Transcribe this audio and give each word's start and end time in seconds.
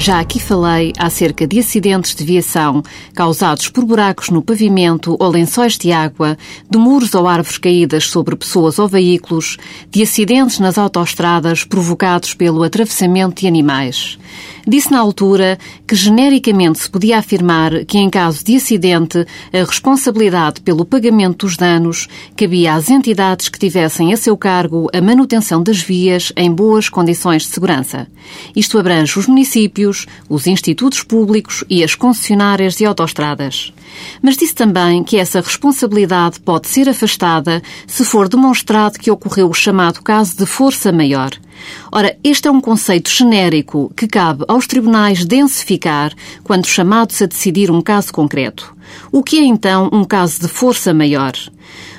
Já 0.00 0.20
aqui 0.20 0.38
falei 0.38 0.92
acerca 0.96 1.44
de 1.44 1.58
acidentes 1.58 2.14
de 2.14 2.24
viação 2.24 2.84
causados 3.12 3.68
por 3.68 3.84
buracos 3.84 4.30
no 4.30 4.40
pavimento 4.40 5.16
ou 5.18 5.28
lençóis 5.28 5.76
de 5.76 5.90
água, 5.90 6.38
de 6.70 6.78
muros 6.78 7.14
ou 7.16 7.26
árvores 7.26 7.58
caídas 7.58 8.04
sobre 8.04 8.36
pessoas 8.36 8.78
ou 8.78 8.86
veículos, 8.86 9.56
de 9.90 10.00
acidentes 10.00 10.60
nas 10.60 10.78
autoestradas 10.78 11.64
provocados 11.64 12.32
pelo 12.32 12.62
atravessamento 12.62 13.40
de 13.40 13.48
animais. 13.48 14.16
Disse 14.68 14.90
na 14.90 14.98
altura 14.98 15.58
que 15.86 15.96
genericamente 15.96 16.80
se 16.80 16.90
podia 16.90 17.16
afirmar 17.16 17.86
que, 17.86 17.96
em 17.96 18.10
caso 18.10 18.44
de 18.44 18.56
acidente, 18.56 19.26
a 19.50 19.64
responsabilidade 19.64 20.60
pelo 20.60 20.84
pagamento 20.84 21.46
dos 21.46 21.56
danos 21.56 22.06
cabia 22.36 22.74
às 22.74 22.90
entidades 22.90 23.48
que 23.48 23.58
tivessem 23.58 24.12
a 24.12 24.16
seu 24.18 24.36
cargo 24.36 24.90
a 24.92 25.00
manutenção 25.00 25.62
das 25.62 25.80
vias 25.80 26.34
em 26.36 26.52
boas 26.52 26.90
condições 26.90 27.44
de 27.44 27.48
segurança. 27.48 28.08
Isto 28.54 28.78
abrange 28.78 29.18
os 29.18 29.26
municípios, 29.26 30.06
os 30.28 30.46
institutos 30.46 31.02
públicos 31.02 31.64
e 31.70 31.82
as 31.82 31.94
concessionárias 31.94 32.76
de 32.76 32.84
autoestradas. 32.84 33.72
Mas 34.20 34.36
disse 34.36 34.54
também 34.54 35.02
que 35.02 35.16
essa 35.16 35.40
responsabilidade 35.40 36.40
pode 36.40 36.68
ser 36.68 36.90
afastada 36.90 37.62
se 37.86 38.04
for 38.04 38.28
demonstrado 38.28 38.98
que 38.98 39.10
ocorreu 39.10 39.48
o 39.48 39.54
chamado 39.54 40.02
caso 40.02 40.36
de 40.36 40.44
força 40.44 40.92
maior. 40.92 41.30
Ora, 41.92 42.16
este 42.22 42.48
é 42.48 42.50
um 42.50 42.60
conceito 42.60 43.10
genérico 43.10 43.92
que 43.96 44.06
cabe 44.06 44.44
aos 44.48 44.66
tribunais 44.66 45.24
densificar 45.24 46.12
quando 46.44 46.66
chamados 46.66 47.20
a 47.22 47.26
decidir 47.26 47.70
um 47.70 47.80
caso 47.80 48.12
concreto. 48.12 48.76
O 49.12 49.22
que 49.22 49.38
é 49.38 49.44
então 49.44 49.88
um 49.92 50.04
caso 50.04 50.40
de 50.40 50.48
força 50.48 50.94
maior? 50.94 51.32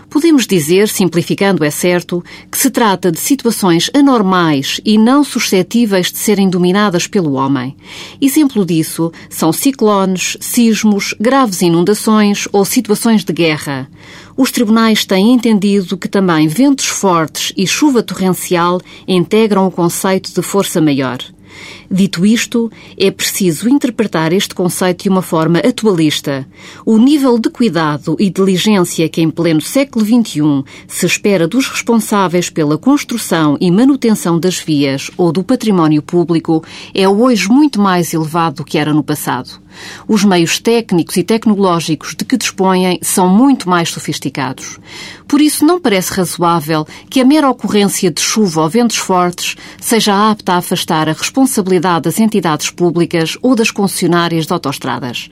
Podemos 0.10 0.48
dizer, 0.48 0.90
simplificando 0.90 1.64
é 1.64 1.70
certo, 1.70 2.24
que 2.52 2.58
se 2.58 2.72
trata 2.72 3.12
de 3.12 3.20
situações 3.20 3.92
anormais 3.94 4.82
e 4.84 4.98
não 4.98 5.24
suscetíveis 5.24 6.12
de 6.12 6.18
serem 6.18 6.50
dominadas 6.50 7.06
pelo 7.06 7.34
homem. 7.34 7.76
Exemplo 8.20 8.66
disso 8.66 9.12
são 9.30 9.54
ciclones, 9.54 10.36
sismos, 10.40 11.14
graves 11.20 11.62
inundações 11.62 12.48
ou 12.52 12.66
situações 12.66 13.24
de 13.24 13.32
guerra. 13.32 13.88
Os 14.42 14.52
tribunais 14.52 15.04
têm 15.04 15.34
entendido 15.34 15.98
que 15.98 16.08
também 16.08 16.48
ventos 16.48 16.86
fortes 16.86 17.52
e 17.58 17.68
chuva 17.68 18.02
torrencial 18.02 18.80
integram 19.06 19.68
o 19.68 19.72
conceito 19.72 20.34
de 20.34 20.42
força 20.42 20.80
maior. 20.80 21.18
Dito 21.92 22.26
isto, 22.26 22.72
é 22.98 23.12
preciso 23.12 23.68
interpretar 23.68 24.32
este 24.32 24.56
conceito 24.56 25.04
de 25.04 25.10
uma 25.10 25.22
forma 25.22 25.60
atualista. 25.60 26.48
O 26.86 26.98
nível 26.98 27.38
de 27.38 27.50
cuidado 27.50 28.16
e 28.18 28.30
diligência 28.30 29.10
que 29.10 29.22
em 29.22 29.30
pleno 29.30 29.60
século 29.60 30.06
XXI 30.06 30.64
se 30.88 31.06
espera 31.06 31.46
dos 31.46 31.68
responsáveis 31.68 32.50
pela 32.50 32.78
construção 32.78 33.58
e 33.60 33.70
manutenção 33.70 34.40
das 34.40 34.58
vias 34.58 35.12
ou 35.18 35.34
do 35.34 35.44
património 35.44 36.02
público 36.02 36.64
é 36.94 37.10
hoje 37.10 37.50
muito 37.50 37.82
mais 37.82 38.14
elevado 38.14 38.58
do 38.58 38.64
que 38.64 38.78
era 38.78 38.94
no 38.94 39.04
passado. 39.04 39.60
Os 40.08 40.24
meios 40.24 40.60
técnicos 40.60 41.18
e 41.18 41.24
tecnológicos 41.24 42.16
de 42.16 42.26
que 42.26 42.38
dispõem 42.38 43.00
são 43.02 43.28
muito 43.28 43.70
mais 43.70 43.90
sofisticados. 43.90 44.80
Por 45.28 45.42
isso, 45.42 45.66
não 45.66 45.80
parece 45.80 46.14
razoável 46.14 46.88
que 47.10 47.22
a 47.22 47.26
mera 47.26 47.50
ocorrência 47.50 48.12
de 48.12 48.22
chuva 48.22 48.62
ou 48.62 48.70
ventos 48.70 48.98
fortes 48.98 49.56
seja 49.80 50.32
apta 50.32 50.54
a 50.54 50.58
afastar 50.58 51.08
a 51.08 51.14
responsabilidade 51.14 52.04
das 52.04 52.20
entidades 52.20 52.70
públicas 52.70 53.38
ou 53.42 53.56
das 53.56 53.72
concessionárias 53.72 54.46
de 54.46 54.54
autoestradas. 54.54 55.30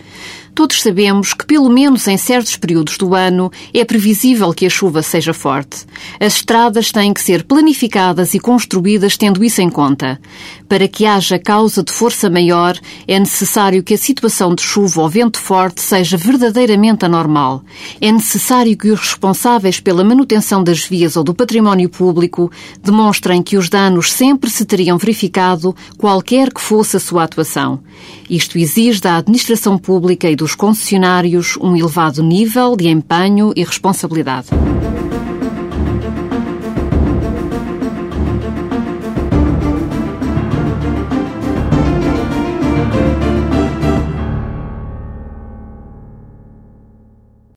Todos 0.57 0.81
sabemos 0.81 1.35
que, 1.35 1.45
pelo 1.45 1.69
menos 1.69 2.07
em 2.07 2.17
certos 2.17 2.55
períodos 2.57 2.97
do 2.97 3.13
ano, 3.13 3.51
é 3.71 3.85
previsível 3.85 4.51
que 4.51 4.65
a 4.65 4.69
chuva 4.71 5.03
seja 5.03 5.31
forte. 5.31 5.85
As 6.19 6.37
estradas 6.37 6.91
têm 6.91 7.13
que 7.13 7.21
ser 7.21 7.43
planificadas 7.43 8.33
e 8.33 8.39
construídas 8.39 9.15
tendo 9.15 9.43
isso 9.43 9.61
em 9.61 9.69
conta. 9.69 10.19
Para 10.67 10.87
que 10.87 11.05
haja 11.05 11.37
causa 11.37 11.83
de 11.83 11.93
força 11.93 12.27
maior, 12.27 12.75
é 13.07 13.19
necessário 13.19 13.83
que 13.83 13.93
a 13.93 13.97
situação 13.99 14.55
de 14.55 14.63
chuva 14.63 15.03
ou 15.03 15.07
vento 15.07 15.39
forte 15.39 15.79
seja 15.79 16.17
verdadeiramente 16.17 17.05
anormal. 17.05 17.61
É 18.01 18.11
necessário 18.11 18.75
que 18.75 18.89
os 18.89 18.99
responsáveis 18.99 19.79
pela 19.79 20.03
manutenção 20.03 20.63
das 20.63 20.83
vias 20.83 21.15
ou 21.15 21.23
do 21.23 21.35
património 21.35 21.87
público 21.87 22.51
demonstrem 22.83 23.43
que 23.43 23.57
os 23.57 23.69
danos 23.69 24.11
sempre 24.11 24.49
se 24.49 24.65
teriam 24.65 24.97
verificado, 24.97 25.75
qualquer 25.99 26.51
que 26.51 26.59
fosse 26.59 26.97
a 26.97 26.99
sua 26.99 27.25
atuação. 27.25 27.79
Isto 28.27 28.57
exige 28.57 28.99
da 28.99 29.17
administração 29.17 29.77
pública 29.77 30.27
e 30.27 30.35
dos 30.47 30.55
concessionários 30.55 31.57
um 31.57 31.75
elevado 31.75 32.23
nível 32.23 32.77
de 32.77 32.87
empenho 32.87 33.51
e 33.53 33.65
responsabilidade. 33.65 34.47